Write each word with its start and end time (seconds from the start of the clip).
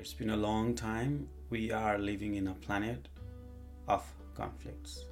It's 0.00 0.14
been 0.14 0.30
a 0.30 0.36
long 0.36 0.76
time. 0.76 1.28
We 1.50 1.72
are 1.72 1.98
living 1.98 2.36
in 2.36 2.46
a 2.46 2.54
planet 2.54 3.08
of 3.88 4.04
conflicts. 4.36 5.06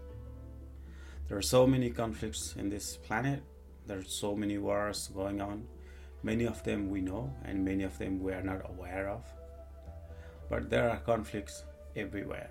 There 1.27 1.37
are 1.37 1.43
so 1.43 1.67
many 1.67 1.91
conflicts 1.91 2.55
in 2.57 2.71
this 2.71 2.97
planet. 2.97 3.43
There 3.89 3.99
are 3.99 4.05
so 4.05 4.37
many 4.37 4.59
wars 4.59 5.11
going 5.13 5.41
on. 5.41 5.67
Many 6.23 6.45
of 6.47 6.63
them 6.63 6.89
we 6.89 7.01
know, 7.01 7.35
and 7.45 7.65
many 7.65 7.83
of 7.83 7.99
them 7.99 8.23
we 8.23 8.33
are 8.33 8.45
not 8.45 8.71
aware 8.71 9.09
of. 9.09 9.25
But 10.49 10.71
there 10.71 10.89
are 10.89 10.99
conflicts 10.99 11.65
everywhere. 11.97 12.51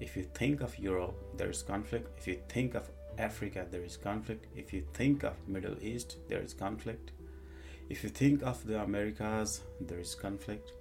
If 0.00 0.16
you 0.16 0.22
think 0.22 0.62
of 0.62 0.78
Europe, 0.78 1.36
there 1.36 1.50
is 1.50 1.62
conflict. 1.62 2.08
If 2.16 2.26
you 2.26 2.40
think 2.48 2.74
of 2.74 2.88
Africa, 3.18 3.66
there 3.70 3.84
is 3.84 3.98
conflict. 3.98 4.46
If 4.56 4.72
you 4.72 4.82
think 4.94 5.24
of 5.24 5.34
Middle 5.46 5.76
East, 5.82 6.16
there 6.26 6.40
is 6.40 6.54
conflict. 6.54 7.12
If 7.90 8.02
you 8.02 8.08
think 8.08 8.42
of 8.42 8.66
the 8.66 8.82
Americas, 8.82 9.60
there 9.78 10.00
is 10.00 10.14
conflict. 10.14 10.72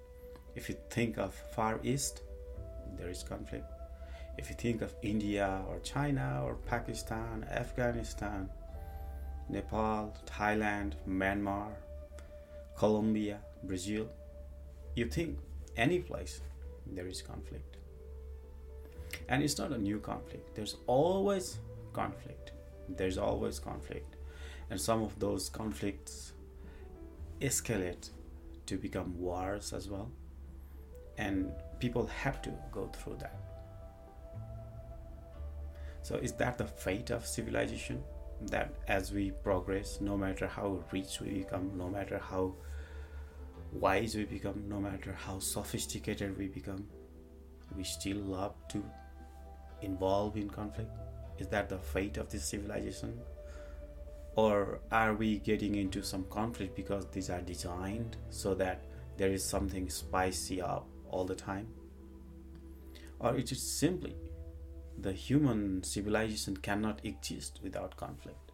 If 0.56 0.70
you 0.70 0.76
think 0.90 1.18
of 1.18 1.34
Far 1.34 1.80
East, 1.84 2.22
there 2.98 3.10
is 3.10 3.24
conflict. 3.24 3.66
If 4.38 4.50
you 4.50 4.56
think 4.56 4.82
of 4.82 4.96
India 5.02 5.62
or 5.68 5.80
China 5.80 6.42
or 6.44 6.56
Pakistan, 6.56 7.46
Afghanistan, 7.52 8.50
Nepal, 9.50 10.16
Thailand, 10.26 10.94
Myanmar, 11.08 11.72
Colombia, 12.78 13.40
Brazil, 13.64 14.08
you 14.96 15.06
think 15.06 15.38
any 15.76 16.00
place 16.00 16.42
there 16.88 17.08
is 17.08 17.22
conflict. 17.22 17.78
And 19.30 19.44
it's 19.44 19.58
not 19.58 19.72
a 19.72 19.78
new 19.78 20.00
conflict, 20.00 20.56
there's 20.56 20.78
always 20.88 21.58
conflict. 21.94 22.52
There's 22.90 23.18
always 23.18 23.60
conflict. 23.60 24.18
And 24.70 24.80
some 24.80 25.04
of 25.04 25.18
those 25.20 25.50
conflicts 25.50 26.34
escalate 27.40 28.10
to 28.66 28.78
become 28.78 29.18
wars 29.18 29.74
as 29.74 29.90
well 29.90 30.12
and 31.18 31.52
people 31.80 32.06
have 32.08 32.42
to 32.42 32.52
go 32.72 32.88
through 32.88 33.18
that. 33.20 33.36
So, 36.02 36.16
is 36.16 36.34
that 36.34 36.58
the 36.58 36.66
fate 36.66 37.12
of 37.12 37.26
civilization? 37.26 38.04
That 38.48 38.74
as 38.88 39.14
we 39.14 39.32
progress, 39.32 40.02
no 40.02 40.18
matter 40.18 40.48
how 40.48 40.84
rich 40.92 41.22
we 41.22 41.30
become, 41.30 41.72
no 41.78 41.88
matter 41.88 42.20
how 42.20 42.56
wise 43.72 44.16
we 44.16 44.26
become, 44.26 44.66
no 44.68 44.80
matter 44.80 45.14
how 45.14 45.40
sophisticated 45.40 46.38
we 46.38 46.48
become, 46.48 46.88
we 47.76 47.84
still 47.84 48.18
love 48.18 48.56
to 48.70 48.84
involve 49.82 50.38
in 50.38 50.50
conflict? 50.50 50.92
Is 51.40 51.48
that 51.48 51.70
the 51.70 51.78
fate 51.78 52.18
of 52.18 52.30
this 52.30 52.46
civilization? 52.46 53.20
Or 54.36 54.80
are 54.92 55.14
we 55.14 55.40
getting 55.40 55.76
into 55.76 56.04
some 56.04 56.26
conflict 56.30 56.76
because 56.76 57.06
these 57.12 57.30
are 57.30 57.42
designed 57.42 58.18
so 58.30 58.56
that 58.56 58.84
there 59.18 59.30
is 59.30 59.44
something 59.44 59.90
spicy 59.90 60.62
up 60.62 60.88
all 61.14 61.26
the 61.26 61.36
time? 61.36 61.68
Or 63.20 63.36
it 63.36 63.52
is 63.52 63.62
simply 63.62 64.16
the 65.00 65.14
human 65.14 65.84
civilization 65.84 66.58
cannot 66.58 67.06
exist 67.06 67.60
without 67.64 67.96
conflict? 67.96 68.52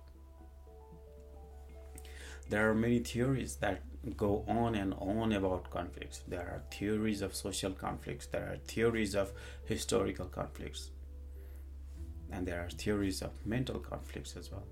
There 2.49 2.69
are 2.69 2.75
many 2.75 2.99
theories 2.99 3.55
that 3.57 3.81
go 4.17 4.43
on 4.47 4.75
and 4.75 4.93
on 4.95 5.33
about 5.33 5.69
conflicts. 5.69 6.23
There 6.27 6.41
are 6.41 6.63
theories 6.71 7.21
of 7.21 7.35
social 7.35 7.71
conflicts, 7.71 8.25
there 8.25 8.47
are 8.51 8.57
theories 8.67 9.15
of 9.15 9.31
historical 9.65 10.25
conflicts, 10.25 10.89
and 12.31 12.47
there 12.47 12.61
are 12.65 12.69
theories 12.69 13.21
of 13.21 13.31
mental 13.45 13.79
conflicts 13.79 14.35
as 14.35 14.51
well. 14.51 14.67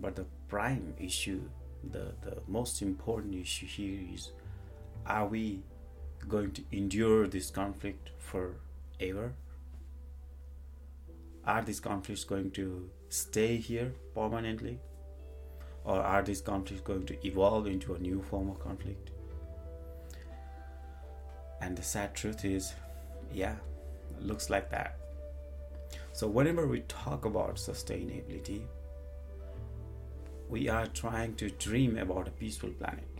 But 0.00 0.16
the 0.16 0.26
prime 0.48 0.94
issue, 0.98 1.42
the, 1.88 2.14
the 2.22 2.38
most 2.48 2.82
important 2.82 3.36
issue 3.36 3.66
here 3.66 4.14
is 4.14 4.32
are 5.06 5.26
we 5.26 5.62
going 6.28 6.52
to 6.52 6.62
endure 6.72 7.26
this 7.26 7.50
conflict 7.50 8.10
forever? 8.18 9.32
Are 11.44 11.62
these 11.62 11.80
conflicts 11.80 12.24
going 12.24 12.52
to 12.52 12.88
stay 13.08 13.56
here 13.56 13.92
permanently? 14.14 14.78
Or 15.84 15.98
are 15.98 16.22
these 16.22 16.40
conflicts 16.40 16.82
going 16.82 17.06
to 17.06 17.26
evolve 17.26 17.66
into 17.66 17.94
a 17.94 17.98
new 17.98 18.22
form 18.22 18.48
of 18.50 18.60
conflict? 18.60 19.10
And 21.60 21.76
the 21.76 21.82
sad 21.82 22.14
truth 22.14 22.44
is, 22.44 22.74
yeah, 23.32 23.56
looks 24.20 24.50
like 24.50 24.70
that. 24.70 24.98
So, 26.12 26.28
whenever 26.28 26.66
we 26.66 26.80
talk 26.80 27.24
about 27.24 27.56
sustainability, 27.56 28.62
we 30.48 30.68
are 30.68 30.86
trying 30.86 31.34
to 31.36 31.50
dream 31.50 31.96
about 31.96 32.28
a 32.28 32.32
peaceful 32.32 32.70
planet 32.70 33.11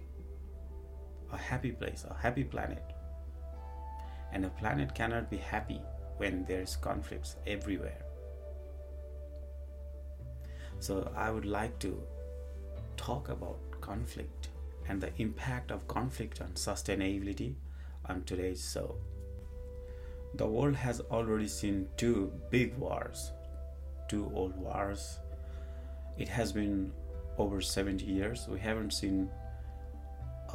a 1.32 1.36
happy 1.36 1.72
place, 1.72 2.04
a 2.08 2.14
happy 2.14 2.44
planet. 2.44 2.84
And 4.32 4.44
a 4.44 4.50
planet 4.50 4.94
cannot 4.94 5.30
be 5.30 5.38
happy 5.38 5.80
when 6.16 6.44
there's 6.46 6.76
conflicts 6.76 7.36
everywhere. 7.46 8.02
So 10.78 11.12
I 11.16 11.30
would 11.30 11.44
like 11.44 11.78
to 11.80 12.02
talk 12.96 13.28
about 13.28 13.58
conflict 13.80 14.48
and 14.88 15.00
the 15.00 15.10
impact 15.18 15.70
of 15.70 15.86
conflict 15.86 16.40
on 16.40 16.48
sustainability 16.54 17.54
on 18.06 18.24
today's 18.24 18.72
show. 18.72 18.96
The 20.34 20.46
world 20.46 20.76
has 20.76 21.00
already 21.00 21.46
seen 21.48 21.88
two 21.96 22.32
big 22.50 22.76
wars, 22.78 23.32
two 24.08 24.30
old 24.34 24.56
wars. 24.56 25.18
It 26.18 26.28
has 26.28 26.52
been 26.52 26.92
over 27.38 27.60
70 27.60 28.04
years. 28.04 28.48
We 28.48 28.58
haven't 28.58 28.92
seen 28.92 29.30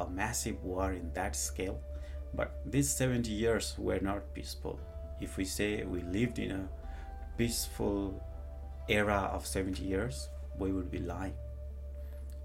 a 0.00 0.08
massive 0.08 0.62
war 0.62 0.92
in 0.92 1.12
that 1.14 1.36
scale, 1.36 1.80
but 2.34 2.60
these 2.66 2.90
70 2.90 3.30
years 3.30 3.74
were 3.78 4.00
not 4.00 4.34
peaceful. 4.34 4.78
If 5.20 5.36
we 5.36 5.44
say 5.44 5.82
we 5.84 6.02
lived 6.02 6.38
in 6.38 6.52
a 6.52 6.68
peaceful 7.36 8.22
era 8.88 9.30
of 9.32 9.46
70 9.46 9.82
years, 9.82 10.28
we 10.58 10.72
would 10.72 10.90
be 10.90 10.98
lying. 10.98 11.34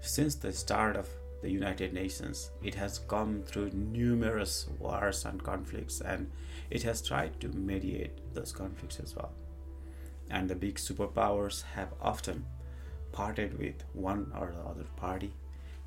Since 0.00 0.36
the 0.36 0.52
start 0.52 0.96
of 0.96 1.08
the 1.42 1.50
United 1.50 1.92
Nations, 1.92 2.50
it 2.62 2.74
has 2.74 2.98
come 2.98 3.42
through 3.42 3.70
numerous 3.70 4.66
wars 4.78 5.24
and 5.24 5.42
conflicts, 5.42 6.00
and 6.00 6.30
it 6.70 6.82
has 6.82 7.02
tried 7.02 7.38
to 7.40 7.48
mediate 7.48 8.34
those 8.34 8.52
conflicts 8.52 9.00
as 9.00 9.14
well. 9.14 9.32
And 10.30 10.48
the 10.48 10.54
big 10.54 10.76
superpowers 10.76 11.62
have 11.74 11.92
often 12.00 12.46
parted 13.12 13.58
with 13.58 13.84
one 13.92 14.32
or 14.38 14.52
the 14.52 14.68
other 14.68 14.86
party 14.96 15.32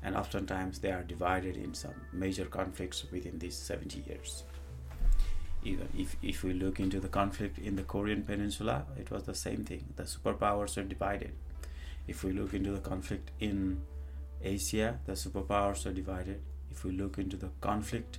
and 0.02 0.16
oftentimes 0.16 0.78
they 0.78 0.92
are 0.92 1.02
divided 1.02 1.56
in 1.56 1.74
some 1.74 1.94
major 2.12 2.44
conflicts 2.44 3.04
within 3.10 3.38
these 3.38 3.56
70 3.56 4.04
years. 4.06 4.44
Even 5.64 5.88
if, 5.96 6.16
if 6.22 6.44
we 6.44 6.52
look 6.52 6.78
into 6.78 7.00
the 7.00 7.08
conflict 7.08 7.58
in 7.58 7.74
the 7.74 7.82
Korean 7.82 8.22
Peninsula, 8.22 8.86
it 8.96 9.10
was 9.10 9.24
the 9.24 9.34
same 9.34 9.64
thing. 9.64 9.84
The 9.96 10.04
superpowers 10.04 10.78
are 10.78 10.84
divided. 10.84 11.32
If 12.06 12.22
we 12.22 12.32
look 12.32 12.54
into 12.54 12.70
the 12.70 12.80
conflict 12.80 13.32
in 13.40 13.80
Asia, 14.42 15.00
the 15.04 15.12
superpowers 15.12 15.84
are 15.84 15.92
divided. 15.92 16.40
If 16.70 16.84
we 16.84 16.92
look 16.92 17.18
into 17.18 17.36
the 17.36 17.50
conflict 17.60 18.18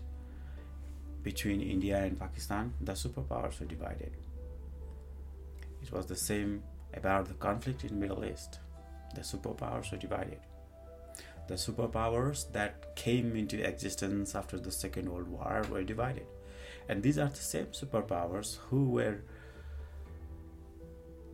between 1.24 1.62
India 1.62 1.98
and 1.98 2.20
Pakistan, 2.20 2.74
the 2.82 2.92
superpowers 2.92 3.62
are 3.62 3.66
divided. 3.66 4.12
It 5.82 5.92
was 5.94 6.08
the 6.08 6.16
same 6.16 6.62
about 6.94 7.28
the 7.28 7.36
conflict 7.36 7.86
in 7.86 8.00
Middle 8.00 8.26
East. 8.26 8.60
The 9.16 9.22
superpowers 9.22 9.94
are 9.94 9.98
divided 9.98 10.40
the 11.50 11.56
superpowers 11.56 12.52
that 12.52 12.96
came 12.96 13.36
into 13.36 13.58
existence 13.68 14.36
after 14.36 14.60
the 14.60 14.72
Second 14.72 15.12
World 15.12 15.28
War 15.28 15.66
were 15.72 15.84
divided. 15.84 16.28
And 16.88 17.02
these 17.02 17.18
are 17.18 17.28
the 17.28 17.36
same 17.38 17.66
superpowers 17.68 18.58
who 18.70 18.90
were 18.92 19.24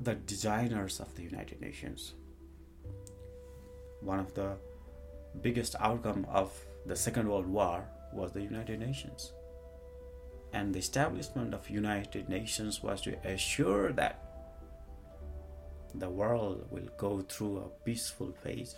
the 0.01 0.15
designers 0.15 1.01
of 1.01 1.13
the 1.15 1.23
United 1.23 1.59
Nations. 1.59 2.13
One 3.99 4.19
of 4.19 4.33
the 4.33 4.53
biggest 5.41 5.75
outcome 5.81 6.25
of 6.31 6.57
the 6.85 6.95
Second 6.95 7.27
World 7.27 7.47
War 7.47 7.83
was 8.13 8.31
the 8.31 8.41
United 8.41 8.79
Nations. 8.79 9.33
And 10.53 10.73
the 10.73 10.79
establishment 10.79 11.53
of 11.53 11.69
United 11.69 12.29
Nations 12.29 12.81
was 12.81 13.01
to 13.01 13.17
assure 13.27 13.91
that 13.91 14.21
the 15.93 16.09
world 16.09 16.67
will 16.71 16.87
go 16.97 17.21
through 17.21 17.57
a 17.57 17.83
peaceful 17.83 18.31
phase 18.31 18.75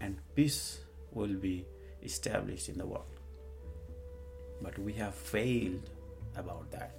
and 0.00 0.18
peace 0.34 0.80
will 1.12 1.34
be 1.34 1.66
established 2.02 2.68
in 2.68 2.78
the 2.78 2.86
world. 2.86 3.20
But 4.60 4.78
we 4.78 4.92
have 4.94 5.14
failed 5.14 5.90
about 6.36 6.70
that. 6.72 6.94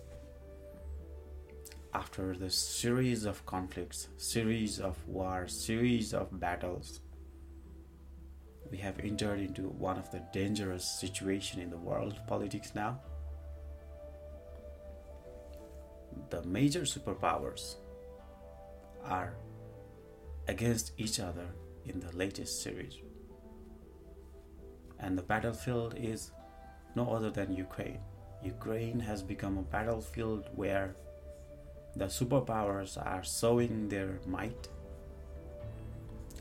After 1.94 2.36
the 2.36 2.50
series 2.50 3.24
of 3.26 3.46
conflicts, 3.46 4.10
series 4.18 4.80
of 4.80 4.98
wars, 5.08 5.54
series 5.54 6.14
of 6.14 6.40
battles, 6.40 7.00
we 8.70 8.78
have 8.80 9.00
entered 9.00 9.40
into 9.40 9.64
one 9.64 9.98
of 9.98 10.12
the 10.12 10.22
dangerous 10.34 10.84
situation 10.84 11.62
in 11.62 11.70
the 11.70 11.78
world 11.78 12.20
politics 12.28 12.74
now. 12.76 13.00
The 16.30 16.44
major 16.44 16.82
superpowers 16.82 17.76
are 19.04 19.36
against 20.48 20.92
each 20.98 21.20
other 21.20 21.48
in 21.86 22.00
the 22.00 22.16
latest 22.16 22.62
series. 22.64 22.96
And 25.00 25.18
the 25.18 25.24
battlefield 25.24 25.96
is 25.98 26.32
no 26.96 27.10
other 27.12 27.30
than 27.30 27.54
Ukraine. 27.54 28.00
Ukraine 28.44 29.00
has 29.00 29.22
become 29.22 29.58
a 29.58 29.64
battlefield 29.64 30.50
where 30.56 30.96
the 31.96 32.06
superpowers 32.06 32.98
are 32.98 33.24
showing 33.24 33.90
their 33.90 34.20
might. 34.28 34.68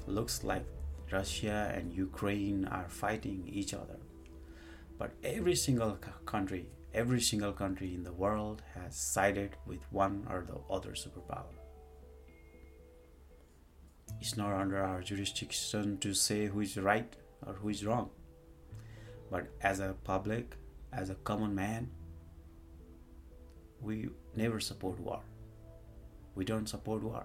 Looks 0.07 0.45
like 0.45 0.67
Russia 1.11 1.73
and 1.75 1.93
Ukraine 1.93 2.67
are 2.67 2.89
fighting 2.89 3.49
each 3.53 3.73
other. 3.73 3.99
But 4.99 5.13
every 5.23 5.57
single 5.57 5.99
country, 6.27 6.67
every 6.93 7.21
single 7.21 7.53
country 7.53 7.95
in 7.95 8.05
the 8.05 8.13
world 8.13 8.63
has 8.75 8.97
sided 8.97 9.57
with 9.67 9.81
one 9.91 10.27
or 10.31 10.45
the 10.47 10.59
other 10.73 10.93
superpower. 10.93 11.55
It's 14.21 14.37
not 14.37 14.53
under 14.53 14.83
our 14.83 15.03
jurisdiction 15.03 15.99
to 15.99 16.15
say 16.15 16.47
who 16.47 16.61
is 16.61 16.77
right 16.77 17.15
or 17.47 17.55
who 17.55 17.69
is 17.69 17.85
wrong. 17.85 18.11
But 19.31 19.49
as 19.61 19.81
a 19.81 19.95
public, 20.05 20.57
as 20.93 21.11
a 21.11 21.15
common 21.17 21.55
man, 21.55 21.91
we 23.81 24.09
never 24.35 24.61
support 24.61 24.99
war. 24.99 25.21
We 26.35 26.45
don't 26.45 26.69
support 26.69 27.03
war. 27.03 27.25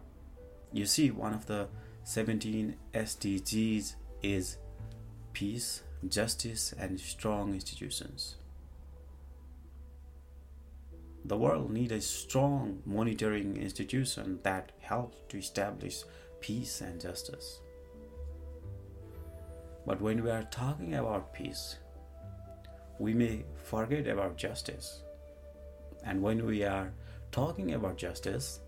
You 0.73 0.85
see, 0.85 1.09
one 1.11 1.33
of 1.33 1.45
the 1.45 1.67
17 2.03 2.75
SDGs 2.93 3.95
is 4.21 4.57
peace, 5.33 5.83
justice, 6.07 6.73
and 6.77 6.99
strong 6.99 7.53
institutions. 7.53 8.35
The 11.25 11.37
world 11.37 11.71
needs 11.71 11.91
a 11.91 12.01
strong 12.01 12.81
monitoring 12.85 13.57
institution 13.57 14.39
that 14.43 14.71
helps 14.79 15.17
to 15.29 15.37
establish 15.37 16.03
peace 16.39 16.81
and 16.81 16.99
justice. 16.99 17.59
But 19.85 20.01
when 20.01 20.23
we 20.23 20.29
are 20.29 20.43
talking 20.43 20.95
about 20.95 21.33
peace, 21.33 21.77
we 22.99 23.13
may 23.13 23.45
forget 23.55 24.07
about 24.07 24.37
justice. 24.37 25.03
And 26.05 26.21
when 26.21 26.45
we 26.45 26.63
are 26.63 26.91
talking 27.31 27.73
about 27.73 27.97
justice, 27.97 28.59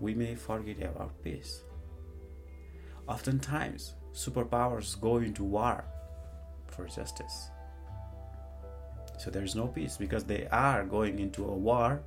we 0.00 0.14
may 0.14 0.34
forget 0.34 0.82
about 0.82 1.22
peace. 1.22 1.62
Oftentimes, 3.08 3.94
superpowers 4.12 5.00
go 5.00 5.18
into 5.18 5.44
war 5.44 5.84
for 6.66 6.86
justice. 6.86 7.50
So 9.18 9.30
there 9.30 9.44
is 9.44 9.54
no 9.54 9.66
peace 9.68 9.96
because 9.96 10.24
they 10.24 10.46
are 10.48 10.84
going 10.84 11.18
into 11.18 11.44
a 11.44 11.54
war 11.54 12.02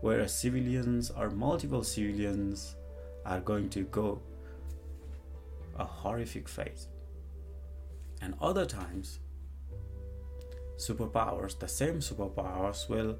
where 0.00 0.26
civilians 0.28 1.10
or 1.10 1.30
multiple 1.30 1.82
civilians 1.82 2.76
are 3.24 3.40
going 3.40 3.68
to 3.70 3.84
go 3.84 4.20
a 5.76 5.84
horrific 5.84 6.48
fate. 6.48 6.86
And 8.20 8.34
other 8.40 8.66
times, 8.66 9.18
superpowers, 10.76 11.58
the 11.58 11.68
same 11.68 12.00
superpowers, 12.00 12.88
will 12.88 13.18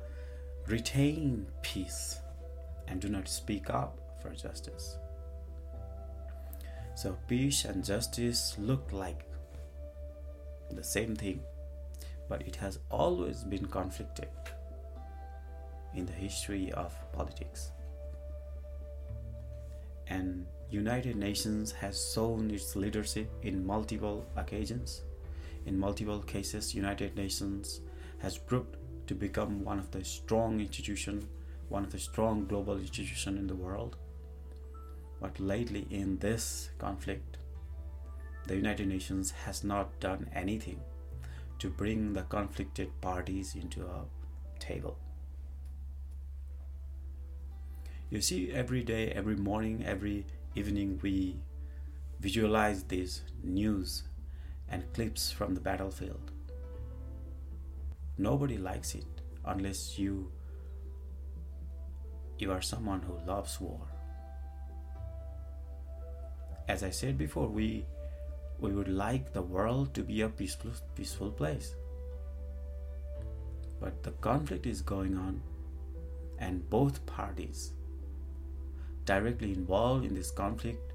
retain 0.67 1.47
peace 1.63 2.21
and 2.89 3.01
do 3.01 3.09
not 3.09 3.29
speak 3.29 3.71
up 3.71 3.99
for 4.21 4.31
justice. 4.31 4.97
So, 6.95 7.19
peace 7.27 7.65
and 7.65 7.85
justice 7.85 8.55
look 8.59 8.93
like 8.93 9.29
the 10.71 10.85
same 10.85 11.17
thing, 11.17 11.41
but 12.29 12.43
it 12.43 12.57
has 12.57 12.79
always 12.91 13.43
been 13.43 13.67
conflicted 13.67 14.29
in 15.95 16.07
the 16.07 16.13
history 16.13 16.73
of 16.73 16.95
politics 17.13 17.73
and 20.09 20.47
United 20.71 21.17
Nations 21.17 21.73
has 21.73 22.13
shown 22.13 22.51
its 22.51 22.77
leadership 22.77 23.31
in 23.43 23.67
multiple 23.67 24.27
occasions. 24.37 25.03
In 25.67 25.79
multiple 25.79 26.21
cases, 26.21 26.75
United 26.75 27.17
Nations 27.17 27.81
has 28.19 28.37
proved 28.37 28.77
to 29.07 29.15
become 29.15 29.65
one 29.65 29.79
of 29.79 29.91
the 29.91 30.05
strong 30.05 30.61
institution, 30.61 31.29
one 31.69 31.85
of 31.85 31.93
the 31.93 31.99
strong 31.99 32.47
global 32.47 32.79
institution 32.79 33.39
in 33.39 33.47
the 33.47 33.55
world. 33.55 33.97
But 35.21 35.39
lately 35.41 35.87
in 35.91 36.19
this 36.19 36.71
conflict, 36.79 37.39
the 38.47 38.57
United 38.57 38.89
Nations 38.89 39.31
has 39.31 39.65
not 39.65 39.99
done 40.01 40.29
anything 40.35 40.81
to 41.59 41.71
bring 41.71 42.13
the 42.13 42.23
conflicted 42.23 42.91
parties 43.01 43.55
into 43.55 43.87
a 43.87 44.05
table. 44.59 44.99
You 48.15 48.21
see, 48.21 48.53
every 48.53 48.85
day, 48.85 49.09
every 49.09 49.35
morning, 49.35 49.83
every 49.85 50.25
evening, 50.55 51.01
we 51.03 51.41
visualize 52.21 52.85
these 52.85 53.23
news 53.43 54.05
and 54.69 54.85
clips 54.95 55.33
from 55.33 55.53
the 55.53 55.61
battlefield. 55.61 56.31
Nobody 58.17 58.57
likes 58.57 58.95
it 58.95 59.21
unless 59.45 59.99
you 59.99 60.31
you 62.39 62.53
are 62.53 62.63
someone 62.63 63.03
who 63.03 63.19
loves 63.27 63.61
war. 63.61 63.81
As 66.69 66.85
I 66.85 66.91
said 66.91 67.19
before, 67.19 67.49
we 67.49 67.85
we 68.61 68.71
would 68.71 68.87
like 69.05 69.33
the 69.33 69.43
world 69.43 69.93
to 69.95 70.05
be 70.05 70.21
a 70.21 70.29
peaceful 70.29 70.71
peaceful 70.95 71.33
place. 71.33 71.75
But 73.81 74.05
the 74.05 74.13
conflict 74.13 74.67
is 74.67 74.83
going 74.83 75.19
on 75.19 75.43
and 76.39 76.71
both 76.71 77.05
parties 77.07 77.73
directly 79.05 79.53
involved 79.53 80.05
in 80.05 80.15
this 80.15 80.31
conflict 80.31 80.93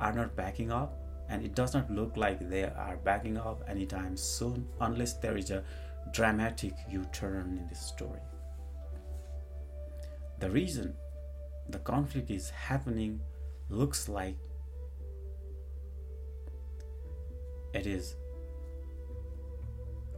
are 0.00 0.12
not 0.12 0.36
backing 0.36 0.70
up 0.70 0.98
and 1.28 1.44
it 1.44 1.54
does 1.54 1.74
not 1.74 1.90
look 1.90 2.16
like 2.16 2.48
they 2.48 2.64
are 2.64 2.98
backing 3.04 3.36
up 3.36 3.64
anytime 3.68 4.16
soon 4.16 4.66
unless 4.80 5.14
there 5.14 5.36
is 5.36 5.50
a 5.50 5.64
dramatic 6.12 6.74
u-turn 6.88 7.56
in 7.58 7.66
this 7.68 7.80
story. 7.80 8.20
The 10.38 10.50
reason 10.50 10.94
the 11.68 11.78
conflict 11.78 12.30
is 12.30 12.50
happening 12.50 13.20
looks 13.70 14.08
like 14.08 14.36
it 17.72 17.86
is 17.86 18.14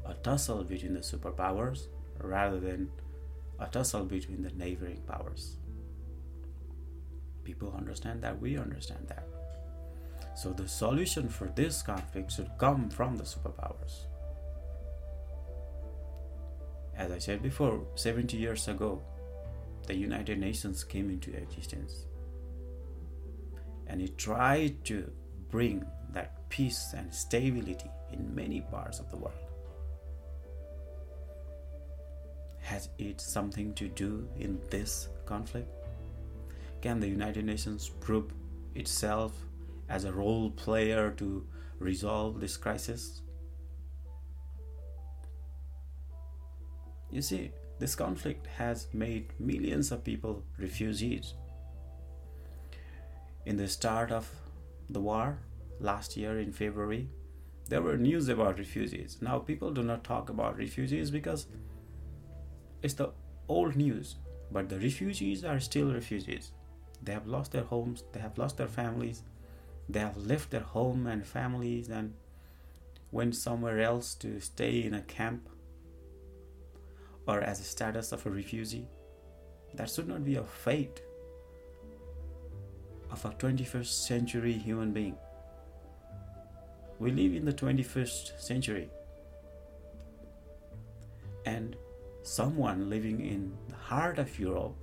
a 0.05 0.15
tussle 0.15 0.65
between 0.65 0.95
the 0.95 1.01
superpowers 1.01 1.87
rather 2.21 2.61
than 2.61 2.91
a 3.59 3.67
tussle 3.67 4.05
between 4.05 4.43
the 4.43 4.51
neighboring 4.51 5.01
powers 5.07 5.57
people 7.49 7.75
understand 7.79 8.21
that, 8.23 8.39
we 8.39 8.59
understand 8.59 9.05
that. 9.09 9.27
So 10.37 10.53
the 10.53 10.69
solution 10.69 11.29
for 11.31 11.47
this 11.57 11.81
conflict 11.83 12.31
should 12.31 12.51
come 12.59 12.91
from 12.91 13.17
the 13.17 13.25
superpowers. 13.25 13.95
As 16.95 17.11
I 17.11 17.19
said 17.19 17.43
before, 17.43 17.87
70 17.95 18.37
years 18.37 18.69
ago, 18.69 19.03
the 19.87 19.97
United 19.97 20.39
Nations 20.39 20.85
came 20.85 21.09
into 21.09 21.35
existence. 21.35 22.05
And 23.87 24.03
it 24.03 24.19
tried 24.19 24.85
to 24.85 25.11
bring 25.49 25.87
that 26.13 26.49
peace 26.51 26.93
and 26.95 27.15
stability 27.15 27.91
in 28.13 28.35
many 28.35 28.61
parts 28.61 29.01
of 29.01 29.11
the 29.11 29.17
world. 29.17 29.49
Has 32.61 32.91
it 32.99 33.21
something 33.21 33.73
to 33.75 33.89
do 33.89 34.29
in 34.37 34.61
this 34.69 35.09
conflict? 35.25 35.78
Can 36.81 37.01
the 37.01 37.09
United 37.09 37.45
Nations 37.45 37.89
prove 37.89 38.33
itself 38.75 39.33
as 39.89 40.05
a 40.05 40.13
role 40.13 40.51
player 40.51 41.11
to 41.13 41.47
resolve 41.79 42.41
this 42.41 42.57
crisis? 42.57 43.23
You 47.11 47.23
see, 47.23 47.51
this 47.79 47.95
conflict 47.95 48.47
has 48.47 48.87
made 48.93 49.33
millions 49.39 49.91
of 49.93 50.05
people 50.05 50.45
refugees. 50.59 51.35
In 53.47 53.57
the 53.57 53.69
start 53.69 54.13
of 54.13 54.29
the 54.91 55.01
war, 55.01 55.39
last 55.81 56.17
year 56.17 56.39
in 56.39 56.53
February, 56.53 57.09
there 57.69 57.83
were 57.83 57.97
news 57.97 58.29
about 58.29 58.59
refugees. 58.59 59.19
Now 59.21 59.39
people 59.39 59.71
do 59.71 59.83
not 59.83 60.05
talk 60.05 60.31
about 60.31 60.59
refugees 60.59 61.11
because 61.11 61.47
it's 62.83 62.95
the 62.95 63.11
old 63.49 63.75
news, 63.75 64.17
but 64.51 64.69
the 64.69 64.79
refugees 64.79 65.45
are 65.45 65.61
still 65.61 65.93
refugees. 65.93 66.53
They 67.03 67.13
have 67.13 67.27
lost 67.27 67.53
their 67.53 67.65
homes, 67.65 68.05
they 68.13 68.21
have 68.21 68.39
lost 68.39 68.57
their 68.57 68.69
families, 68.69 69.23
they 69.89 70.01
have 70.01 70.17
left 70.17 70.51
their 70.51 70.61
home 70.61 71.07
and 71.07 71.27
families 71.27 71.89
and 71.89 72.15
went 73.11 73.37
somewhere 73.37 73.81
else 73.81 74.15
to 74.17 74.41
stay 74.41 74.83
in 74.83 74.95
a 74.95 75.03
camp 75.03 75.49
or 77.27 77.41
as 77.41 77.61
a 77.61 77.65
status 77.65 78.13
of 78.13 78.27
a 78.27 78.31
refugee. 78.31 78.87
That 79.75 79.91
should 79.91 80.09
not 80.09 80.25
be 80.25 80.37
a 80.37 80.45
fate 80.45 81.03
of 83.11 83.25
a 83.25 83.31
21st 83.31 84.07
century 84.07 84.53
human 84.53 84.93
being. 84.93 85.17
We 86.99 87.13
live 87.13 87.35
in 87.35 87.45
the 87.45 87.53
21st 87.53 88.41
century. 88.41 88.91
And 91.47 91.77
someone 92.23 92.91
living 92.91 93.25
in 93.25 93.53
the 93.69 93.77
heart 93.77 94.19
of 94.19 94.39
Europe 94.39 94.75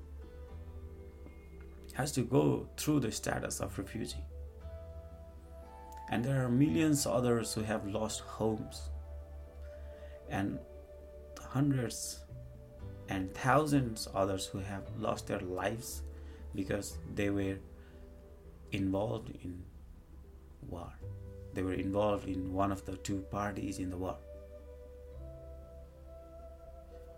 has 1.96 2.12
to 2.12 2.22
go 2.22 2.68
through 2.78 3.00
the 3.00 3.12
status 3.12 3.60
of 3.60 3.78
refugee. 3.78 4.24
And 6.12 6.24
there 6.24 6.46
are 6.46 6.50
millions 6.50 7.06
others 7.08 7.54
who 7.54 7.62
have 7.64 7.88
lost 7.88 8.22
homes. 8.22 8.90
and 10.30 10.60
hundreds 11.40 12.20
and 13.08 13.34
thousands 13.34 14.08
others 14.14 14.46
who 14.48 14.60
have 14.60 14.84
lost 15.00 15.28
their 15.28 15.40
lives 15.40 16.02
because 16.54 16.98
they 17.14 17.30
were 17.30 17.58
involved 18.72 19.30
in 19.44 19.64
war. 20.68 20.92
They 21.54 21.62
were 21.62 21.74
involved 21.74 22.28
in 22.28 22.52
one 22.52 22.72
of 22.72 22.86
the 22.86 22.98
two 22.98 23.20
parties 23.32 23.80
in 23.80 23.90
the 23.90 23.98
war. 23.98 24.18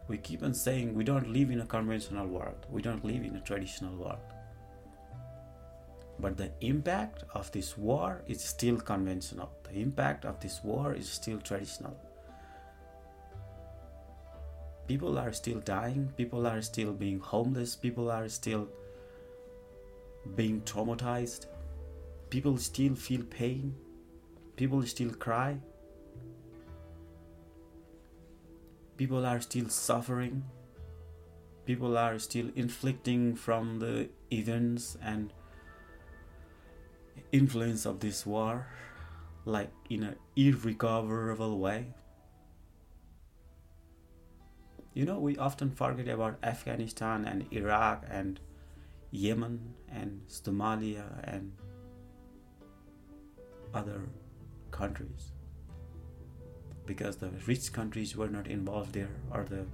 We 0.07 0.17
keep 0.17 0.43
on 0.43 0.53
saying 0.53 0.93
we 0.93 1.03
don't 1.03 1.33
live 1.33 1.49
in 1.49 1.61
a 1.61 1.65
conventional 1.65 2.27
world, 2.27 2.65
we 2.69 2.81
don't 2.81 3.03
live 3.03 3.23
in 3.23 3.35
a 3.35 3.41
traditional 3.41 3.95
world. 3.95 4.19
But 6.19 6.37
the 6.37 6.51
impact 6.61 7.23
of 7.33 7.51
this 7.51 7.77
war 7.77 8.23
is 8.27 8.43
still 8.43 8.77
conventional. 8.77 9.51
The 9.63 9.79
impact 9.79 10.25
of 10.25 10.39
this 10.39 10.61
war 10.63 10.93
is 10.93 11.07
still 11.09 11.39
traditional. 11.39 11.95
People 14.87 15.19
are 15.19 15.33
still 15.33 15.59
dying, 15.59 16.11
people 16.15 16.47
are 16.47 16.61
still 16.61 16.93
being 16.93 17.19
homeless, 17.19 17.75
people 17.75 18.09
are 18.09 18.29
still 18.29 18.69
being 20.35 20.61
traumatized, 20.61 21.45
people 22.29 22.57
still 22.57 22.95
feel 22.95 23.23
pain, 23.23 23.75
people 24.55 24.81
still 24.83 25.11
cry, 25.11 25.57
people 28.95 29.25
are 29.25 29.41
still 29.41 29.67
suffering, 29.67 30.45
people 31.65 31.97
are 31.97 32.17
still 32.17 32.49
inflicting 32.55 33.35
from 33.35 33.79
the 33.79 34.09
events 34.31 34.97
and 35.03 35.33
influence 37.31 37.85
of 37.85 37.99
this 37.99 38.25
war 38.25 38.67
like 39.45 39.71
in 39.89 40.03
an 40.03 40.15
irrecoverable 40.35 41.59
way? 41.59 41.93
You 44.93 45.05
know 45.05 45.19
we 45.19 45.37
often 45.37 45.69
forget 45.69 46.07
about 46.07 46.39
afghanistan 46.41 47.25
and 47.25 47.45
iraq 47.51 48.03
and 48.09 48.39
yemen 49.11 49.73
and 49.89 50.21
somalia 50.27 51.05
and 51.23 51.51
other 53.73 54.01
countries. 54.71 55.31
Because 56.85 57.17
the 57.17 57.29
rich 57.45 57.71
countries 57.71 58.15
were 58.15 58.29
not 58.29 58.47
involved 58.47 58.93
there 58.93 59.15
or 59.31 59.43
the 59.43 59.65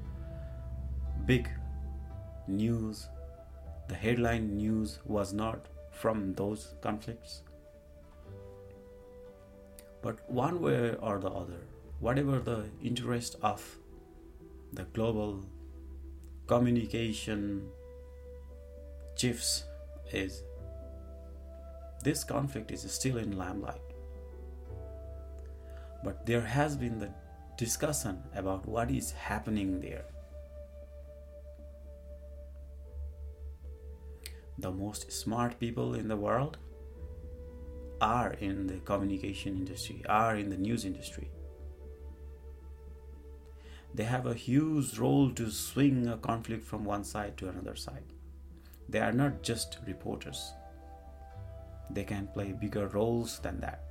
big 1.26 1.48
news 2.48 3.08
the 3.88 3.96
headline 3.96 4.58
news 4.58 5.00
was 5.06 5.34
not 5.34 5.68
from 5.94 6.34
those 6.34 6.74
conflicts. 6.82 7.44
But 10.02 10.30
one 10.30 10.62
way 10.62 10.96
or 10.96 11.20
the 11.20 11.30
other, 11.30 11.62
whatever 12.00 12.40
the 12.40 12.66
interest 12.84 13.38
of 13.42 13.78
the 14.74 14.84
global 14.84 15.46
communication 16.48 17.70
chiefs 19.16 19.64
is, 20.12 20.44
this 22.04 22.24
conflict 22.24 22.72
is 22.72 22.82
still 22.92 23.18
in 23.18 23.38
limelight. 23.38 23.80
But 26.04 26.26
there 26.26 26.42
has 26.42 26.76
been 26.76 27.00
the 27.00 27.12
discussion 27.56 28.22
about 28.36 28.68
what 28.68 28.92
is 28.92 29.12
happening 29.12 29.80
there. 29.80 30.04
The 34.58 34.72
most 34.72 35.12
smart 35.12 35.60
people 35.60 35.94
in 35.94 36.08
the 36.08 36.18
world 36.18 36.58
are 38.02 38.34
in 38.34 38.68
the 38.68 38.78
communication 38.80 39.56
industry, 39.56 40.04
are 40.08 40.36
in 40.36 40.50
the 40.50 40.58
news 40.58 40.86
industry. 40.86 41.30
They 43.94 44.04
have 44.04 44.26
a 44.26 44.34
huge 44.34 44.98
role 44.98 45.32
to 45.32 45.52
swing 45.52 46.08
a 46.08 46.18
conflict 46.18 46.66
from 46.66 46.84
one 46.84 47.04
side 47.04 47.38
to 47.38 47.50
another 47.50 47.76
side. 47.76 48.14
They 48.90 49.00
are 49.00 49.14
not 49.14 49.44
just 49.44 49.78
reporters, 49.88 50.52
they 51.90 52.04
can 52.04 52.28
play 52.28 52.52
bigger 52.52 52.88
roles 52.88 53.40
than 53.40 53.60
that. 53.62 53.84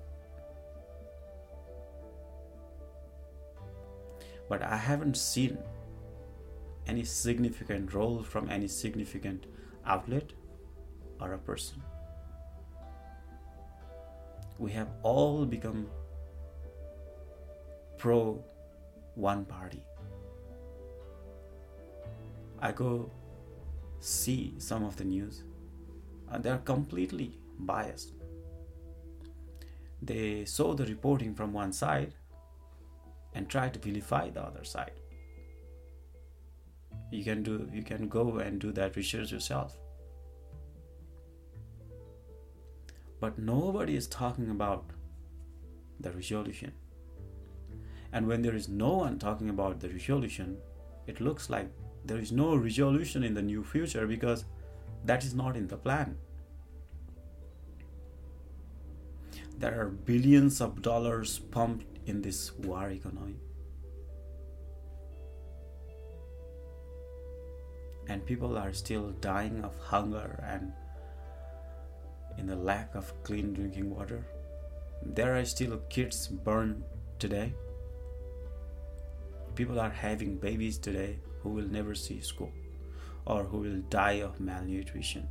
But 4.48 4.62
I 4.62 4.76
haven't 4.76 5.16
seen 5.16 5.58
any 6.86 7.04
significant 7.04 7.94
role 7.94 8.22
from 8.22 8.50
any 8.50 8.68
significant 8.68 9.46
outlet 9.86 10.32
or 11.22 11.34
a 11.34 11.38
person. 11.38 11.82
We 14.58 14.72
have 14.72 14.88
all 15.02 15.44
become 15.46 15.86
pro 17.96 18.44
one 19.14 19.44
party. 19.44 19.82
I 22.60 22.72
go 22.72 23.10
see 24.00 24.54
some 24.58 24.84
of 24.84 24.96
the 24.96 25.04
news, 25.04 25.44
and 26.30 26.42
they 26.42 26.50
are 26.50 26.58
completely 26.58 27.38
biased. 27.58 28.14
They 30.00 30.44
saw 30.44 30.74
the 30.74 30.86
reporting 30.86 31.34
from 31.34 31.52
one 31.52 31.72
side 31.72 32.14
and 33.34 33.48
try 33.48 33.68
to 33.68 33.78
vilify 33.78 34.30
the 34.30 34.42
other 34.42 34.64
side. 34.64 34.98
You 37.10 37.24
can 37.24 37.42
do 37.42 37.68
you 37.72 37.82
can 37.82 38.08
go 38.08 38.38
and 38.38 38.60
do 38.60 38.72
that 38.72 38.96
research 38.96 39.32
yourself. 39.32 39.76
But 43.22 43.38
nobody 43.38 43.94
is 43.94 44.08
talking 44.08 44.50
about 44.50 44.84
the 46.00 46.10
resolution. 46.10 46.72
And 48.12 48.26
when 48.26 48.42
there 48.42 48.56
is 48.56 48.68
no 48.68 48.94
one 48.94 49.20
talking 49.20 49.48
about 49.48 49.78
the 49.78 49.88
resolution, 49.90 50.56
it 51.06 51.20
looks 51.20 51.48
like 51.48 51.70
there 52.04 52.18
is 52.18 52.32
no 52.32 52.56
resolution 52.56 53.22
in 53.22 53.32
the 53.32 53.40
new 53.40 53.62
future 53.62 54.08
because 54.08 54.44
that 55.04 55.24
is 55.24 55.34
not 55.34 55.56
in 55.56 55.68
the 55.68 55.76
plan. 55.76 56.16
There 59.56 59.80
are 59.80 59.88
billions 59.88 60.60
of 60.60 60.82
dollars 60.82 61.38
pumped 61.38 61.86
in 62.08 62.22
this 62.22 62.52
war 62.58 62.90
economy. 62.90 63.36
And 68.08 68.26
people 68.26 68.58
are 68.58 68.72
still 68.72 69.10
dying 69.20 69.62
of 69.62 69.78
hunger 69.78 70.44
and 70.44 70.72
in 72.38 72.46
the 72.46 72.56
lack 72.56 72.94
of 72.94 73.12
clean 73.22 73.52
drinking 73.52 73.94
water. 73.94 74.24
There 75.04 75.36
are 75.36 75.44
still 75.44 75.78
kids 75.88 76.28
born 76.28 76.84
today. 77.18 77.54
People 79.54 79.80
are 79.80 79.90
having 79.90 80.36
babies 80.36 80.78
today 80.78 81.18
who 81.40 81.50
will 81.50 81.66
never 81.66 81.94
see 81.94 82.20
school 82.20 82.52
or 83.26 83.44
who 83.44 83.58
will 83.58 83.82
die 83.90 84.20
of 84.20 84.40
malnutrition. 84.40 85.28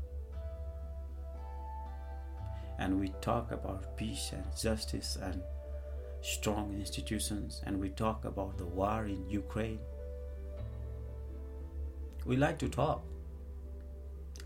And 2.79 2.99
we 2.99 3.13
talk 3.21 3.51
about 3.51 3.95
peace 3.97 4.31
and 4.33 4.45
justice 4.57 5.17
and 5.21 5.41
strong 6.21 6.73
institutions, 6.73 7.61
and 7.65 7.79
we 7.79 7.89
talk 7.89 8.25
about 8.25 8.57
the 8.57 8.65
war 8.65 9.05
in 9.05 9.29
Ukraine. 9.29 9.79
We 12.25 12.37
like 12.37 12.59
to 12.59 12.69
talk, 12.69 13.03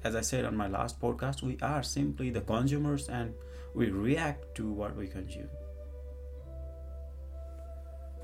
as 0.06 0.16
I 0.16 0.22
said 0.22 0.46
on 0.46 0.56
my 0.56 0.68
last 0.68 1.00
podcast, 1.02 1.42
we 1.42 1.58
are 1.64 1.82
simply 1.82 2.30
the 2.30 2.42
consumers 2.42 3.10
and 3.10 3.34
we 3.74 3.90
react 3.90 4.54
to 4.56 4.72
what 4.72 4.96
we 4.96 5.08
consume. 5.08 5.50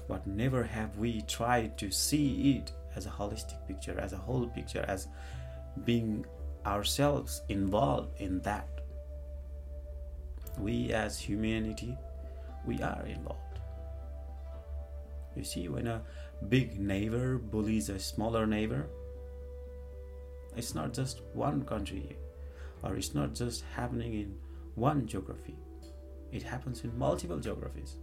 But 0.08 0.28
never 0.28 0.64
have 0.64 0.96
we 0.98 1.24
tried 1.24 1.80
to 1.80 1.90
see 1.90 2.58
it 2.58 2.72
as 2.96 3.08
a 3.08 3.10
holistic 3.10 3.68
picture, 3.68 4.00
as 4.00 4.14
a 4.14 4.18
whole 4.18 4.48
picture, 4.48 4.86
as 4.88 5.08
being 5.84 6.24
ourselves 6.68 7.42
involved 7.50 8.14
in 8.22 8.42
that. 8.42 8.70
We 10.60 10.94
as 10.94 11.18
humanity, 11.18 11.98
we 12.64 12.80
are 12.84 13.04
involved. 13.08 13.60
You 15.36 15.44
see, 15.44 15.68
when 15.68 15.88
a 15.88 16.04
big 16.48 16.80
neighbor 16.80 17.40
bullies 17.40 17.90
a 17.90 17.98
smaller 17.98 18.46
neighbor, 18.46 18.88
it's 20.55 20.75
not 20.75 20.93
just 20.93 21.22
one 21.34 21.63
country 21.63 22.17
or 22.84 22.96
it's 22.96 23.13
not 23.13 23.34
just 23.34 23.63
happening 23.75 24.13
in 24.13 24.36
one 24.75 25.05
geography, 25.05 25.55
it 26.31 26.43
happens 26.43 26.84
in 26.84 26.98
multiple 26.98 27.39
geographies. 27.39 27.98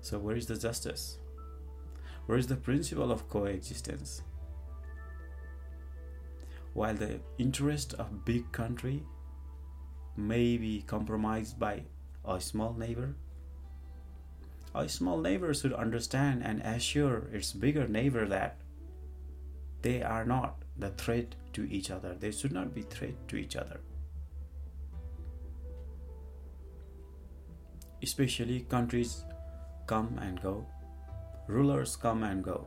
So, 0.00 0.18
where 0.18 0.36
is 0.36 0.46
the 0.46 0.56
justice? 0.56 1.18
Where 2.26 2.38
is 2.38 2.46
the 2.46 2.56
principle 2.56 3.12
of 3.12 3.28
coexistence? 3.28 4.22
While 6.72 6.94
the 6.94 7.20
interest 7.38 7.94
of 7.94 8.24
big 8.24 8.50
country 8.52 9.02
may 10.16 10.56
be 10.56 10.82
compromised 10.82 11.58
by 11.58 11.82
a 12.24 12.40
small 12.40 12.74
neighbor, 12.74 13.14
a 14.74 14.88
small 14.88 15.20
neighbor 15.20 15.52
should 15.52 15.74
understand 15.74 16.42
and 16.42 16.62
assure 16.62 17.28
its 17.32 17.52
bigger 17.52 17.86
neighbor 17.86 18.26
that 18.26 18.56
they 19.82 20.02
are 20.02 20.24
not 20.24 20.62
the 20.78 20.90
threat 20.90 21.34
to 21.52 21.64
each 21.70 21.90
other 21.90 22.14
they 22.14 22.30
should 22.30 22.52
not 22.52 22.74
be 22.74 22.82
threat 22.82 23.16
to 23.28 23.36
each 23.36 23.56
other 23.56 23.80
especially 28.02 28.60
countries 28.68 29.24
come 29.86 30.18
and 30.20 30.42
go, 30.42 30.66
rulers 31.46 31.96
come 31.96 32.22
and 32.24 32.42
go, 32.42 32.66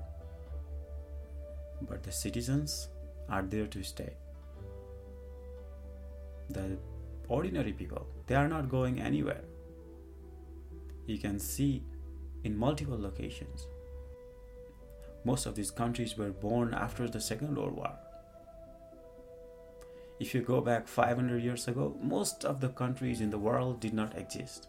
but 1.81 2.03
the 2.03 2.11
citizens 2.11 2.89
are 3.29 3.41
there 3.41 3.67
to 3.67 3.83
stay. 3.83 4.13
The 6.49 6.77
ordinary 7.27 7.73
people, 7.73 8.07
they 8.27 8.35
are 8.35 8.47
not 8.47 8.69
going 8.69 9.01
anywhere. 9.01 9.43
You 11.05 11.17
can 11.17 11.39
see 11.39 11.83
in 12.43 12.57
multiple 12.57 12.99
locations. 12.99 13.67
Most 15.25 15.47
of 15.47 15.55
these 15.55 15.71
countries 15.71 16.15
were 16.15 16.29
born 16.29 16.73
after 16.73 17.07
the 17.07 17.19
Second 17.19 17.57
World 17.57 17.75
War. 17.75 17.97
If 20.19 20.33
you 20.33 20.41
go 20.41 20.61
back 20.61 20.87
500 20.87 21.43
years 21.43 21.67
ago, 21.67 21.97
most 22.01 22.45
of 22.45 22.61
the 22.61 22.69
countries 22.69 23.19
in 23.19 23.31
the 23.31 23.39
world 23.39 23.79
did 23.81 23.93
not 23.93 24.17
exist. 24.17 24.67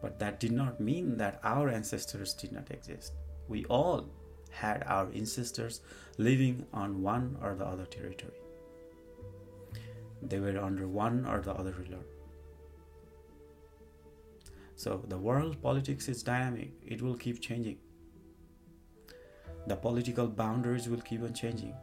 But 0.00 0.18
that 0.20 0.40
did 0.40 0.52
not 0.52 0.80
mean 0.80 1.18
that 1.18 1.40
our 1.42 1.68
ancestors 1.68 2.32
did 2.32 2.52
not 2.52 2.70
exist. 2.70 3.12
We 3.48 3.64
all 3.64 4.08
had 4.50 4.84
our 4.86 5.08
ancestors 5.12 5.80
living 6.16 6.66
on 6.72 7.02
one 7.02 7.36
or 7.42 7.54
the 7.54 7.66
other 7.66 7.86
territory. 7.86 8.32
They 10.22 10.38
were 10.38 10.58
under 10.58 10.86
one 10.86 11.26
or 11.26 11.40
the 11.40 11.52
other 11.52 11.72
ruler. 11.72 12.04
So 14.76 15.04
the 15.08 15.18
world 15.18 15.60
politics 15.60 16.08
is 16.08 16.22
dynamic, 16.22 16.72
it 16.86 17.02
will 17.02 17.16
keep 17.16 17.40
changing. 17.40 17.78
The 19.66 19.76
political 19.76 20.26
boundaries 20.26 20.88
will 20.88 21.00
keep 21.00 21.22
on 21.22 21.34
changing. 21.34 21.74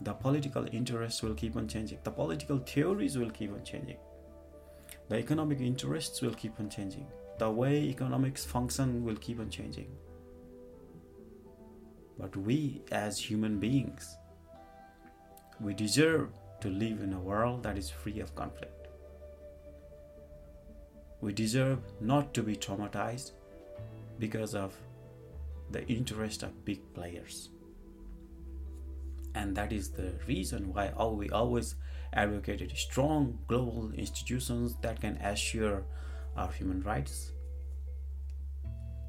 The 0.00 0.12
political 0.12 0.66
interests 0.72 1.22
will 1.22 1.34
keep 1.34 1.56
on 1.56 1.68
changing. 1.68 1.98
The 2.04 2.10
political 2.10 2.58
theories 2.58 3.16
will 3.18 3.30
keep 3.30 3.52
on 3.52 3.64
changing. 3.64 3.96
The 5.08 5.18
economic 5.18 5.60
interests 5.60 6.20
will 6.20 6.34
keep 6.34 6.58
on 6.60 6.68
changing. 6.68 7.06
The 7.38 7.50
way 7.50 7.82
economics 7.84 8.44
function 8.44 9.04
will 9.04 9.16
keep 9.16 9.40
on 9.40 9.50
changing. 9.50 9.88
But 12.18 12.36
we, 12.36 12.82
as 12.92 13.18
human 13.18 13.58
beings, 13.58 14.16
we 15.60 15.74
deserve 15.74 16.30
to 16.60 16.68
live 16.68 17.02
in 17.02 17.12
a 17.12 17.20
world 17.20 17.62
that 17.62 17.76
is 17.76 17.90
free 17.90 18.20
of 18.20 18.34
conflict. 18.34 18.88
We 21.20 21.32
deserve 21.32 21.80
not 22.00 22.34
to 22.34 22.42
be 22.42 22.56
traumatized 22.56 23.32
because 24.18 24.54
of 24.54 24.74
the 25.70 25.86
interest 25.88 26.42
of 26.42 26.64
big 26.64 26.80
players. 26.94 27.50
And 29.34 29.54
that 29.56 29.72
is 29.72 29.90
the 29.90 30.14
reason 30.26 30.72
why 30.72 30.92
we 31.10 31.28
always 31.30 31.74
advocated 32.12 32.72
strong 32.76 33.38
global 33.46 33.92
institutions 33.92 34.76
that 34.80 35.00
can 35.00 35.16
assure 35.16 35.84
our 36.36 36.50
human 36.50 36.82
rights 36.82 37.32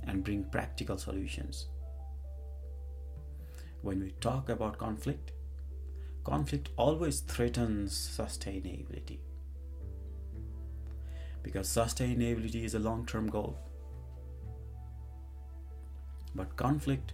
and 0.06 0.24
bring 0.24 0.44
practical 0.46 0.98
solutions. 0.98 1.68
When 3.82 4.02
we 4.02 4.12
talk 4.20 4.50
about 4.50 4.78
conflict, 4.78 5.32
conflict 6.24 6.70
always 6.78 7.22
threatens 7.22 7.94
sustainability 7.94 9.20
because 11.42 11.70
sustainability 11.70 12.66
is 12.66 12.76
a 12.76 12.80
long 12.80 13.06
term 13.06 13.30
goal. 13.30 13.58
But 16.38 16.56
conflict 16.56 17.14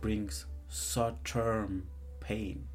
brings 0.00 0.46
short 0.70 1.22
term 1.24 1.88
pain, 2.20 2.66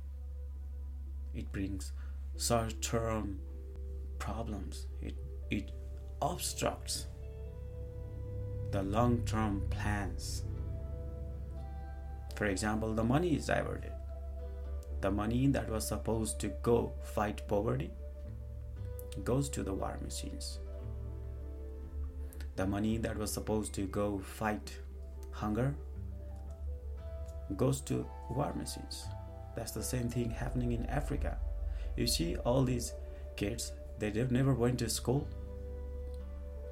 it 1.33 1.51
brings 1.51 1.93
short 2.37 2.79
term 2.81 3.39
problems, 4.19 4.85
it, 5.01 5.15
it 5.49 5.71
obstructs 6.21 7.07
the 8.71 8.83
long 8.83 9.19
term 9.25 9.63
plans. 9.71 10.43
For 12.35 12.45
example, 12.45 12.93
the 12.93 13.03
money 13.03 13.35
is 13.35 13.47
diverted 13.47 13.93
the 15.01 15.11
money 15.11 15.47
that 15.47 15.69
was 15.69 15.87
supposed 15.87 16.39
to 16.39 16.47
go 16.63 16.91
fight 17.03 17.47
poverty 17.47 17.91
goes 19.23 19.49
to 19.49 19.63
the 19.63 19.73
war 19.73 19.97
machines. 20.03 20.59
The 22.55 22.65
money 22.65 22.97
that 22.97 23.17
was 23.17 23.31
supposed 23.31 23.73
to 23.73 23.87
go 23.87 24.19
fight 24.19 24.79
hunger 25.37 25.73
goes 27.55 27.81
to 27.81 28.05
war 28.29 28.53
machines. 28.53 29.05
That's 29.55 29.71
the 29.71 29.83
same 29.83 30.09
thing 30.09 30.29
happening 30.29 30.71
in 30.71 30.85
Africa. 30.87 31.37
You 31.95 32.07
see, 32.07 32.35
all 32.37 32.63
these 32.63 32.93
kids, 33.35 33.71
they 33.99 34.11
never 34.11 34.53
went 34.53 34.79
to 34.79 34.89
school. 34.89 35.27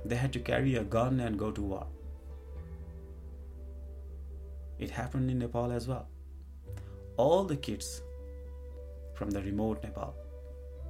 They 0.04 0.15
had 0.15 0.34
to 0.34 0.39
carry 0.39 0.75
a 0.75 0.84
gun 0.84 1.19
and 1.19 1.39
go 1.39 1.51
to 1.51 1.62
war. 1.62 1.88
It 4.78 4.91
happened 4.91 5.32
in 5.32 5.39
Nepal 5.39 5.71
as 5.71 5.88
well. 5.88 6.08
All 7.17 7.43
the 7.43 7.56
kids 7.56 8.01
from 9.13 9.32
the 9.32 9.41
remote 9.41 9.84
Nepal 9.84 10.13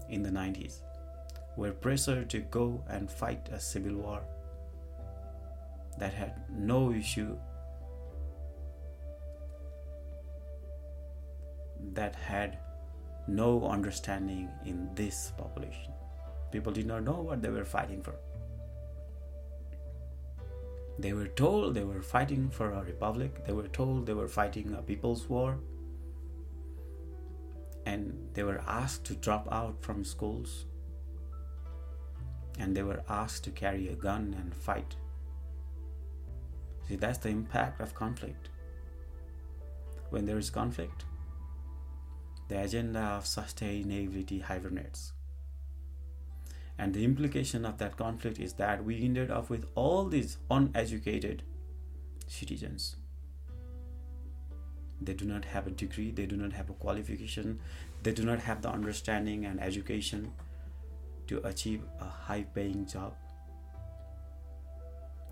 in 0.10 0.24
the 0.24 0.30
90s 0.30 0.82
were 1.56 1.72
pressured 1.72 2.30
to 2.32 2.40
go 2.40 2.84
and 2.90 3.10
fight 3.10 3.48
a 3.52 3.60
civil 3.60 3.96
war 3.96 4.22
that 6.00 6.14
had 6.14 6.44
no 6.52 6.92
issue 6.92 7.38
that 11.96 12.16
had 12.16 12.60
no 13.28 13.66
understanding 13.66 14.50
in 14.66 14.90
this 14.96 15.32
population. 15.38 15.94
People 16.52 16.72
did 16.72 16.86
not 16.86 17.04
know 17.04 17.20
what 17.22 17.42
they 17.42 17.50
were 17.50 17.66
fighting 17.66 18.02
for. 18.02 18.16
They 21.00 21.14
were 21.14 21.28
told 21.28 21.74
they 21.74 21.84
were 21.84 22.02
fighting 22.02 22.50
for 22.50 22.72
a 22.72 22.84
republic, 22.84 23.46
they 23.46 23.54
were 23.54 23.68
told 23.68 24.06
they 24.06 24.14
were 24.14 24.30
fighting 24.30 24.74
a 24.74 24.82
people's 24.82 25.28
war, 25.28 25.58
and 27.86 28.30
they 28.34 28.44
were 28.44 28.62
asked 28.68 29.04
to 29.06 29.16
drop 29.16 29.48
out 29.52 29.82
from 29.82 30.04
schools 30.04 30.66
and 32.60 32.76
they 32.76 32.84
were 32.84 33.04
asked 33.10 33.44
to 33.44 33.52
carry 33.52 33.90
a 33.90 33.96
gun 33.96 34.36
and 34.40 34.56
fight. 34.56 34.96
See, 36.88 36.96
that's 36.96 37.18
the 37.18 37.30
impact 37.30 37.82
of 37.82 37.94
conflict. 37.94 38.50
When 40.10 40.26
there 40.26 40.38
is 40.38 40.50
conflict, 40.50 41.06
the 42.48 42.62
agenda 42.62 43.00
of 43.00 43.24
sustainability 43.24 44.42
hibernates. 44.42 45.14
And 46.78 46.94
the 46.94 47.04
implication 47.04 47.66
of 47.66 47.78
that 47.78 47.98
conflict 47.98 48.40
is 48.40 48.54
that 48.54 48.84
we 48.84 49.04
ended 49.04 49.32
up 49.32 49.50
with 49.50 49.66
all 49.76 50.06
these 50.06 50.38
uneducated 50.52 51.44
citizens. 52.28 52.98
They 55.02 55.14
do 55.14 55.26
not 55.26 55.46
have 55.46 55.68
a 55.68 55.72
degree 55.72 56.12
they 56.12 56.26
do 56.26 56.38
not 56.38 56.54
have 56.54 56.70
a 56.70 56.74
qualification 56.74 57.60
they 58.06 58.14
do 58.14 58.24
not 58.24 58.40
have 58.40 58.62
the 58.62 58.70
understanding 58.70 59.46
and 59.46 59.60
education 59.60 60.32
to 61.26 61.40
achieve 61.48 61.82
a 62.00 62.06
high 62.06 62.44
paying 62.44 62.86
job. 62.86 63.16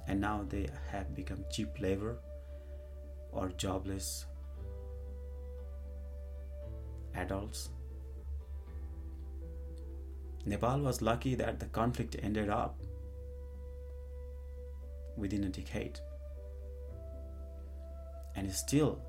And 0.08 0.20
now 0.20 0.44
they 0.50 0.70
have 0.92 1.16
become 1.16 1.46
cheap 1.52 1.80
labor 1.80 2.18
or 3.32 3.50
jobless 3.50 4.26
adults. 7.16 7.70
Nepal 10.46 10.80
was 10.80 11.02
lucky 11.02 11.36
that 11.36 11.60
the 11.60 11.68
conflict 11.68 12.16
ended 12.22 12.50
up 12.50 12.82
within 15.16 15.44
a 15.46 15.50
decade. 15.50 16.00
And 18.36 18.52
still 18.52 19.00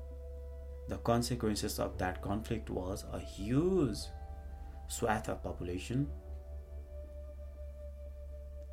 the 0.87 0.97
consequences 0.97 1.79
of 1.79 1.97
that 1.97 2.21
conflict 2.21 2.69
was 2.69 3.05
a 3.11 3.19
huge 3.19 3.97
swath 4.87 5.29
of 5.29 5.43
population 5.43 6.07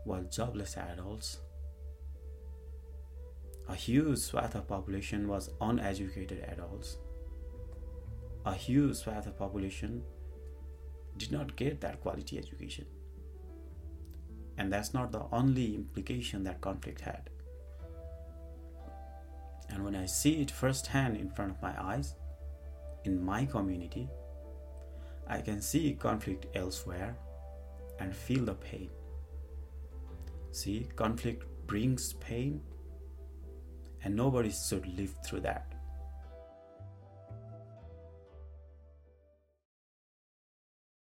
was 0.04 0.26
jobless 0.34 0.76
adults 0.76 1.38
a 3.68 3.74
huge 3.74 4.18
swath 4.18 4.54
of 4.54 4.66
population 4.66 5.26
was 5.28 5.50
uneducated 5.60 6.44
adults 6.48 6.98
a 8.44 8.54
huge 8.54 8.96
swath 8.96 9.26
of 9.26 9.38
population 9.38 10.02
did 11.16 11.30
not 11.30 11.54
get 11.56 11.80
that 11.80 12.00
quality 12.00 12.38
education 12.38 12.86
and 14.58 14.72
that's 14.72 14.92
not 14.94 15.12
the 15.12 15.24
only 15.32 15.74
implication 15.74 16.42
that 16.44 16.60
conflict 16.60 17.00
had 17.00 17.30
and 19.72 19.84
when 19.84 19.96
I 19.96 20.06
see 20.06 20.42
it 20.42 20.50
firsthand 20.50 21.16
in 21.16 21.30
front 21.30 21.50
of 21.50 21.62
my 21.62 21.74
eyes, 21.82 22.14
in 23.04 23.24
my 23.24 23.46
community, 23.46 24.08
I 25.26 25.40
can 25.40 25.62
see 25.62 25.94
conflict 25.94 26.46
elsewhere 26.54 27.16
and 27.98 28.14
feel 28.14 28.44
the 28.44 28.54
pain. 28.54 28.90
See, 30.50 30.88
conflict 30.94 31.46
brings 31.66 32.12
pain, 32.14 32.60
and 34.04 34.14
nobody 34.14 34.50
should 34.50 34.86
live 34.86 35.14
through 35.24 35.40
that. 35.40 35.71